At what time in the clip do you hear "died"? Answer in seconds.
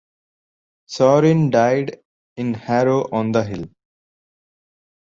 1.51-1.99